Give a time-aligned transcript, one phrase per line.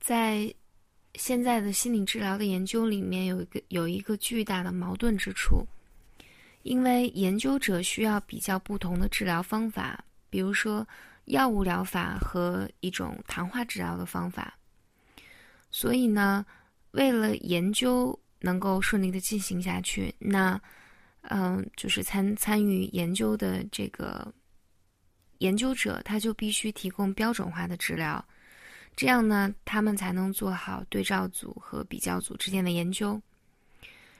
[0.00, 0.52] 在
[1.14, 5.66] 现在的心理治疗的研究里面，有一个有一个巨大的矛盾之处，
[6.62, 10.86] 因为研究者需要比较不同的治疗方法，比如说
[11.26, 14.56] 药物疗法和一种谈话治疗的方法，
[15.70, 16.44] 所以呢，
[16.92, 20.60] 为了研究能够顺利的进行下去，那
[21.22, 24.32] 嗯，就是参参与研究的这个
[25.38, 28.24] 研究者，他就必须提供标准化的治疗。
[28.96, 33.20] 这样呢，他们才能做好对照组和比较组之间的研究，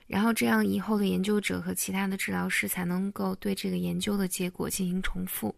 [0.07, 5.55] 然后这样以后的研究者和其他的治疗师才能够对这个研究的结果进行重复。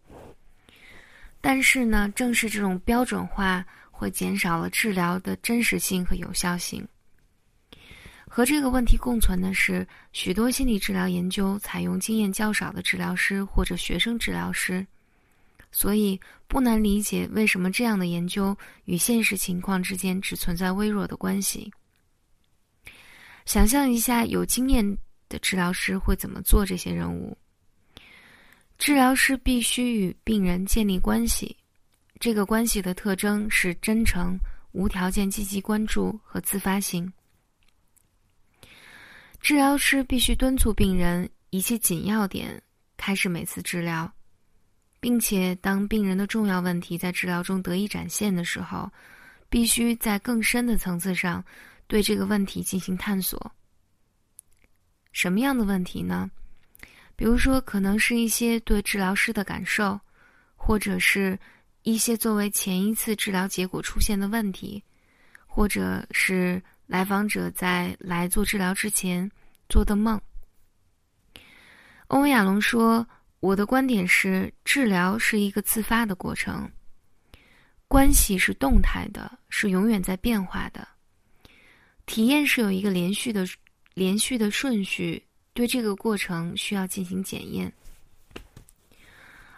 [1.40, 6.86] 但是呢，正是这种标准化会减少了治疗的真实性和有效性。
[8.26, 14.86] 和这个问题共存的是，许多心理治疗研究采用经验较少的治疗师或者学生治疗师。
[15.74, 21.68] 所以不难理解为什么这样的研究与现实情况之间只存在微弱的关系。
[23.44, 24.96] 想象一下，有经验
[25.28, 27.36] 的治疗师会怎么做这些任务？
[28.78, 31.56] 治疗师必须与病人建立关系，
[32.20, 34.38] 这个关系的特征是真诚、
[34.70, 37.12] 无条件、积极关注和自发性。
[39.40, 42.62] 治疗师必须敦促病人一切紧要点
[42.96, 44.10] 开始每次治疗。
[45.04, 48.90] 并且，当病人的重要问题在治疗中得以展现的时候，
[49.50, 51.44] 必须在更深的层次上
[51.86, 53.52] 对这个问题进行探索。
[55.12, 56.30] 什么样的问题呢？
[57.16, 60.00] 比如说，可能是一些对治疗师的感受，
[60.56, 61.38] 或者是
[61.82, 64.82] 一些作为前一次治疗结果出现的问题，
[65.46, 69.30] 或者是来访者在来做治疗之前
[69.68, 70.18] 做的梦。
[72.06, 73.06] 欧文亚龙说。
[73.44, 76.66] 我的观点是，治疗是一个自发的过程，
[77.86, 80.88] 关系是动态的，是永远在变化的。
[82.06, 83.46] 体验是有一个连续的、
[83.92, 85.22] 连续的顺序，
[85.52, 87.70] 对这个过程需要进行检验。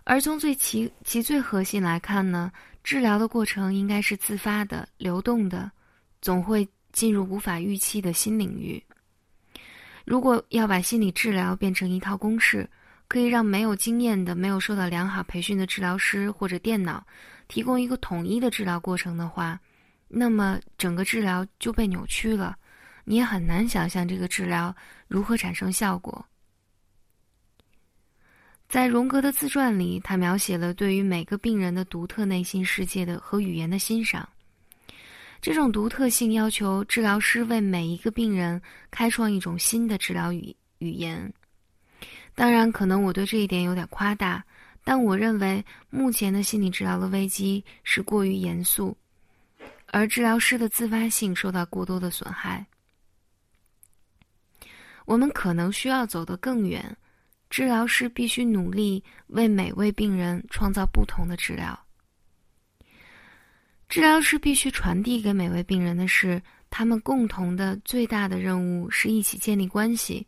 [0.02, 2.50] 而从最其其最核心来看呢，
[2.82, 5.70] 治疗的过程应该是自发的、流动的，
[6.20, 8.82] 总会进入无法预期的新领域。
[10.04, 12.68] 如果要把心理治疗变成一套公式，
[13.08, 17.06] 可以让没有经验的、没有受到良好培训的治疗师或者电脑
[17.48, 19.58] 提供一个统一的治疗过程的话，
[20.08, 22.56] 那么整个治疗就被扭曲了。
[23.04, 24.74] 你也很难想象这个治疗
[25.06, 26.26] 如何产生效果。
[28.68, 34.28] 在荣格的自传里，他描写了对于每个病人的独特内心世界的和语言的欣赏。
[35.40, 41.32] 这种独特性要求治疗师为每一个病人开创一种新的治疗语语言。
[42.36, 44.44] 当然，可能我对这一点有点夸大，
[44.84, 48.94] 但我认为目前的心理治疗的危机是过于严肃，
[49.86, 52.66] 而治疗师的自发性受到过多的损害。
[55.06, 56.94] 我们可能需要走得更远，
[57.48, 61.78] 治疗师必须努力为每位病人创造不同的治疗。
[63.88, 70.26] 治疗师必须传递给每位病人的是，他们共同的最大的任务是一起建立关系。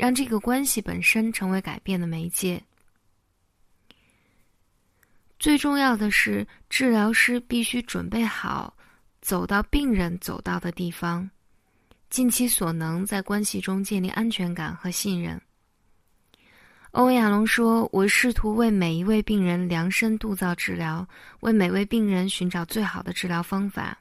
[0.00, 2.58] 让这个关系本身成为改变的媒介。
[5.38, 8.74] 最重要的是，治疗师必须准备好
[9.20, 11.28] 走到病人走到的地方，
[12.08, 15.38] 尽其所能在关系中建立安全感和信任。
[16.92, 21.06] 欧亚龙说：“我试图为每一位病人量身度造治疗，
[21.40, 23.98] 为每位病人寻找最好的治疗方法。”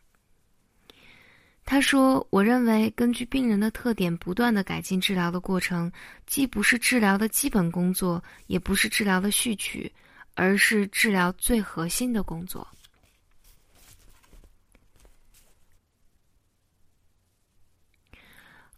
[1.69, 5.91] 他说：“我认为，根据病人的特点，不断的改进治疗的过程，
[6.25, 9.93] 既不是治疗的基本工作，也不是治疗的序曲，
[10.33, 12.67] 而是治疗最核心的工作。”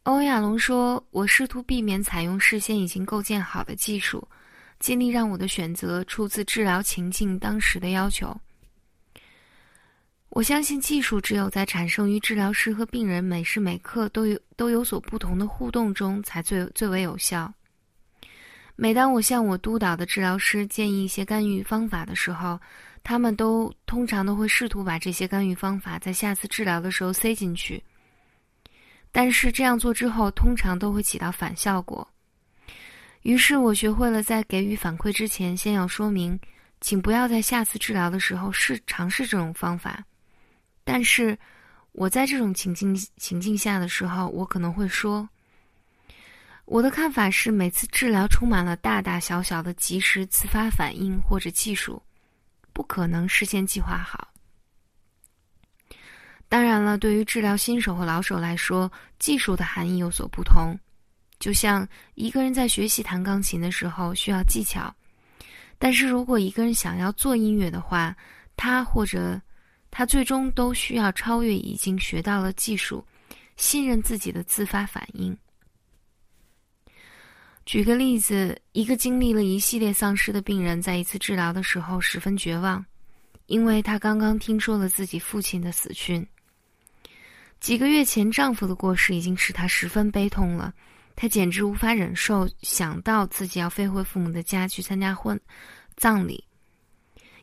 [0.04, 4.28] 欧亚龙说：“我试图避免采用事先已经构建好的技术，
[4.80, 8.38] 尽力让我的选择出自治疗情境当时的要求。”
[10.32, 17.54] 我相信技术只有在产生于治疗师和病人每时每刻都有都有所不同的互动中，才最最为有效。
[18.78, 22.58] 每当我向我督导的治疗师建议一些干预方法的时候，
[23.04, 27.84] 他们都通常都会试图把这些干预方法在下次治疗的时候塞进去。
[29.12, 32.08] 但是这样做之后，通常都会起到反效果。
[33.24, 36.40] 于是我学会了在给予反馈之前，先要说明，
[36.80, 40.02] 请不要在下次治疗的时候试尝试这种方法。
[40.92, 41.38] 但是，
[41.94, 45.30] 我在这种情境情境下的时候，我可能会说
[46.68, 52.04] ：“我的看法是，每次治疗充满了大大小小的及时自发反应或者技术，
[52.74, 54.28] 不可能事先计划好。
[56.50, 60.78] 当然了，对于治疗新手和老手来说，技术的含义有所不同。
[61.40, 64.94] 就像一个人在学习弹钢琴的时候需要技巧，
[65.80, 68.14] 但是如果一个人想要做音乐的话，
[68.58, 69.42] 他或者
[69.92, 73.06] 他最终都需要超越已经学到了技术，
[73.58, 75.38] 信任自己的自发反应。
[77.64, 82.84] 举个例子，一个经历了一系列丧失的病人，在一次治疗的时候十分绝望，
[83.46, 86.26] 因为他刚刚听说了自己父亲的死讯。
[87.60, 90.74] 几个月前，丈夫的过世已经使她十分悲痛了，
[91.16, 95.40] 她简直无法忍受想到自己要飞回父母的家去参加婚
[95.96, 96.44] 葬礼，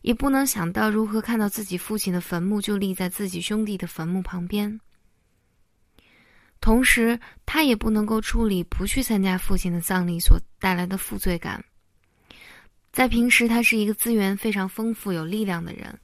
[0.03, 4.81] 也不能想到如何看到自己父亲的坟墓就立在自己兄弟的坟墓旁边。
[6.61, 11.65] 同时，他也不能够处理不去参加父亲的葬礼所带来的负罪感。
[12.93, 15.99] 在平时，他是一个资源非常丰富、有力量的人，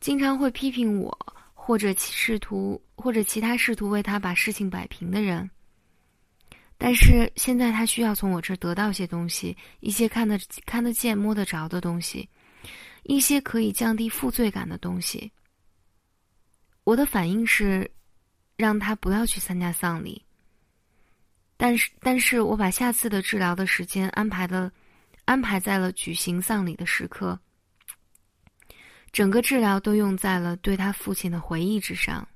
[0.00, 1.16] 经常会批评我。
[1.62, 5.48] 或者试图，或者其他试图为他把事情摆平的人。
[6.76, 12.28] 但是现在他需要从我这儿得到些东西，一些看得看得见、摸得着的东西，
[13.04, 15.30] 一些可以降低负罪感的东西。
[16.84, 17.90] 我的反应是，
[18.56, 20.24] 让他不要去参加丧礼。
[21.56, 24.72] 但是，但是我把下次的治疗的时间安排了，
[25.26, 27.38] 安排在了举行丧礼的时刻。
[29.12, 32.26] 整个治疗都用在了对他父亲的回忆之上。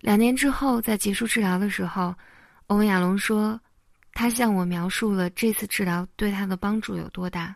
[0.00, 2.12] 两年之后，在结束治疗的时候，
[2.66, 3.60] 欧文亚龙说
[4.12, 7.54] ：“他向我描述了这次治疗对他的帮助有多大。”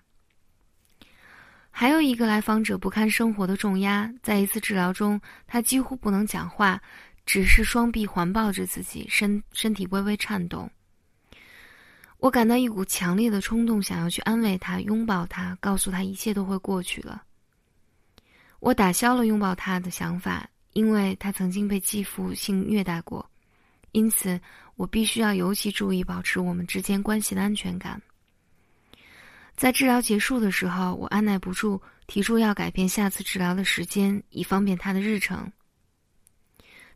[1.78, 6.80] 还有一个来访者不堪生活的重压，在一次治疗中，他几乎不能讲话，
[7.26, 10.70] 只是双臂环抱着自己，身身体微微颤动。
[12.16, 17.22] 我感到一股强烈的冲动，想要去安慰他，拥抱他，告诉他一切都会过去了。
[18.60, 23.30] 我打消了拥抱他的想法，因为他曾经被继父性虐待过，
[23.92, 24.40] 因此
[24.76, 28.00] 我必须要尤其注意保持我们之间关系的安全感。
[29.56, 35.50] 在治疗结束的时候，我按耐不住提出要改变下次治疗的时间，以方便他的日程。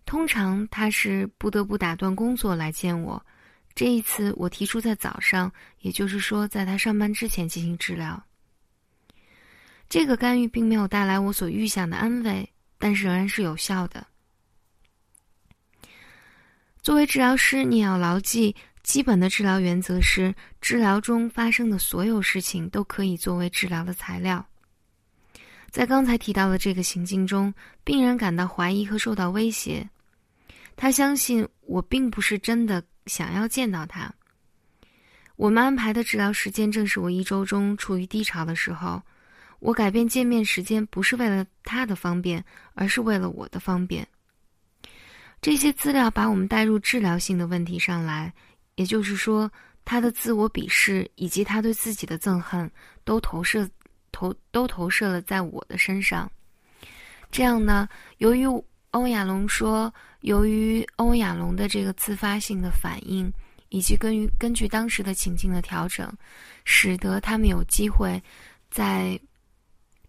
[0.05, 3.25] 通常他是不得不打断工作来见我，
[3.75, 8.23] 这一次我提出在早上，也就是说在他上班之前进行治疗。
[9.89, 12.49] 这个干预并没有带来我所预想的安慰，
[12.79, 14.07] 但是仍然是有效的。
[16.83, 24.45] 作为治疗师，你要牢记基本的治疗原则是：治疗中发生的所有事情都可以作为治疗的材料。
[25.71, 27.53] 在刚才提到的这个情境中，
[27.85, 29.89] 病人感到怀疑和受到威胁，
[30.77, 34.13] 他相信我并不是真的想要见到他。
[35.37, 39.01] 我们安排的治疗时间正是我一周中处于低潮的时候。
[39.61, 42.43] 我改变见面时间不是为了他的方便，
[42.73, 44.09] 而是为了我的方便。
[45.43, 48.33] 这些资料把我们带入治疗性的问题上来，
[48.81, 49.53] 也就是说，
[49.85, 52.71] 他的自我鄙视以及他对自己的憎恨
[53.05, 53.69] 都投射
[54.11, 56.31] 投都投射了在我的身上。
[57.31, 57.87] 这样呢，
[58.17, 58.47] 由于
[58.93, 59.93] 欧亚龙说，
[60.23, 63.31] 由于欧亚龙的这个自发性的反应，
[63.69, 66.11] 以及根于根据当时的情境的调整，
[66.65, 68.23] 使得他们有机会
[68.71, 69.21] 在。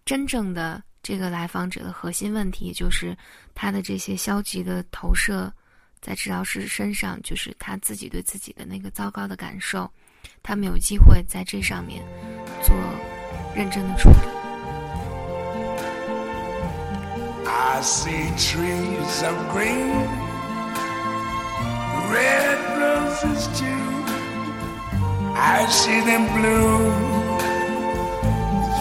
[0.04, 3.16] 真正的这个来访者的核心问题，就是
[3.54, 5.48] 他的这些消极的投射
[6.02, 9.90] 在治疗师身上，就是他自己对自己的那个糟糕的感受。
[10.42, 12.02] 他们有机会在这上面
[12.62, 12.74] 做
[13.54, 14.16] 认真的处理。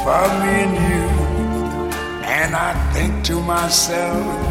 [0.04, 1.08] for me and you.
[2.24, 4.51] And I think to myself,